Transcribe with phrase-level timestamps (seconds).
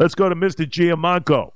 [0.00, 0.64] Let's go to Mr.
[0.66, 1.52] Giamanco.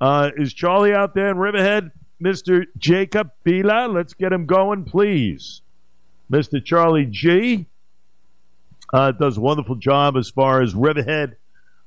[0.00, 1.90] Uh, is Charlie out there in Riverhead?
[2.22, 2.64] Mr.
[2.78, 5.62] Jacob Bila, let's get him going, please.
[6.30, 6.64] Mr.
[6.64, 7.66] Charlie G
[8.92, 11.36] uh, does a wonderful job as far as Riverhead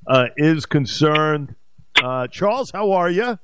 [0.06, 1.56] uh, is concerned.
[2.04, 3.40] Uh, Charles, how are you?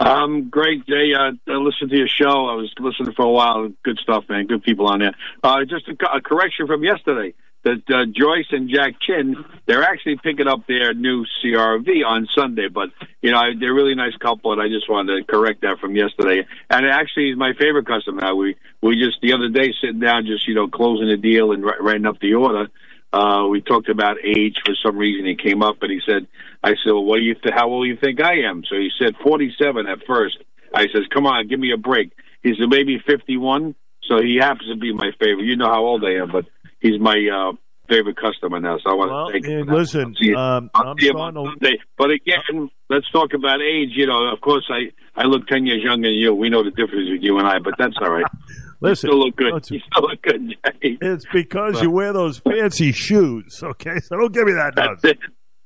[0.00, 1.14] Um, great, Jay.
[1.14, 2.48] Uh, I listened to your show.
[2.48, 3.70] I was listening for a while.
[3.82, 4.46] Good stuff, man.
[4.46, 5.14] Good people on there.
[5.42, 7.32] Uh, just a, a correction from yesterday
[7.64, 9.36] that uh, Joyce and Jack Chin,
[9.66, 12.68] they're actually picking up their new CRV on Sunday.
[12.68, 12.90] But
[13.22, 15.96] you know, they're a really nice couple, and I just wanted to correct that from
[15.96, 16.46] yesterday.
[16.70, 18.34] And actually, he's my favorite customer.
[18.34, 21.64] We we just the other day sitting down, just you know, closing the deal and
[21.64, 22.68] writing up the order.
[23.12, 25.24] Uh, we talked about age for some reason.
[25.24, 26.26] He came up and he said,
[26.62, 27.34] "I said, well, what do you?
[27.34, 30.38] Th- how old do you think I am?" So he said, "47 at first.
[30.74, 33.74] I says, "Come on, give me a break." He said, "Maybe 51."
[34.08, 35.46] So he happens to be my favorite.
[35.46, 36.44] You know how old I am, but
[36.84, 37.52] he's my uh,
[37.88, 38.78] favorite customer now.
[38.84, 39.66] So I want well, to thank him.
[39.66, 41.78] Listen, um, I'm starting to- Sunday.
[41.98, 43.90] But again, let's talk about age.
[43.94, 46.34] You know, of course, I I look 10 years younger than you.
[46.34, 48.26] We know the difference with you and I, but that's all right.
[48.80, 49.08] listen.
[49.08, 49.48] you still look good.
[49.48, 50.48] it's- You still look good,
[50.82, 50.98] Jay.
[51.00, 53.98] It's because you wear those fancy shoes, okay?
[54.00, 55.18] So don't give me that nonsense.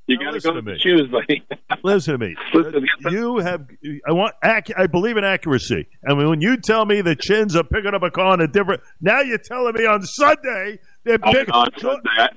[0.06, 0.72] You got to go to to me.
[0.72, 1.42] the shoes, buddy.
[1.84, 2.34] Listen to me.
[2.54, 3.66] Listen, You have.
[4.08, 4.34] I want.
[4.42, 5.86] Ac- I believe in accuracy.
[6.08, 8.48] I mean, when you tell me the Chins are picking up a car on a
[8.48, 10.78] different, now you're telling me on Sunday
[11.08, 11.52] they're Oh, picking.
[11.52, 12.10] no, on Sunday.
[12.16, 12.28] I,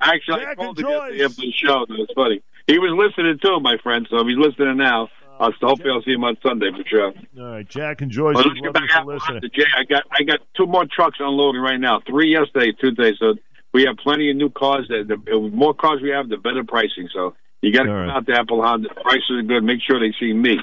[0.00, 1.30] I actually I Jack called him yesterday Joyce.
[1.30, 1.86] after the show.
[1.88, 2.42] That was funny.
[2.66, 4.06] He was listening too, my friend.
[4.10, 5.04] So if he's listening now,
[5.40, 7.12] uh, I'll hopefully I'll see him on Sunday for sure.
[7.38, 8.34] All right, Jack and Joyce.
[8.34, 9.64] Well, let's get back out to Jay.
[9.76, 12.00] I got I got two more trucks unloading right now.
[12.06, 13.16] Three yesterday, two today.
[13.18, 13.34] So
[13.72, 14.86] we have plenty of new cars.
[14.88, 17.08] The, the more cars we have, the better pricing.
[17.14, 18.10] So you got to come right.
[18.16, 18.88] out to Apple Honda.
[18.88, 19.62] The prices are good.
[19.64, 20.58] Make sure they see me,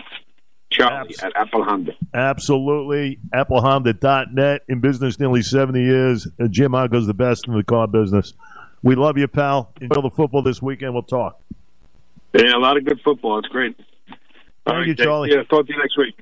[0.78, 1.94] Charlie, Abs- at Apple Honda.
[2.14, 3.20] Absolutely.
[3.34, 6.28] AppleHonda.net in business nearly 70 years.
[6.40, 8.34] Uh, Giamanco's the best in the car business.
[8.84, 9.72] We love you, pal.
[9.82, 10.94] Enjoy the football this weekend.
[10.94, 11.40] We'll talk.
[12.34, 13.40] Yeah, a lot of good football.
[13.40, 13.76] It's great.
[14.68, 14.96] All Thank right, you.
[14.96, 15.30] Charlie.
[15.32, 16.20] Yeah, talk to you next week.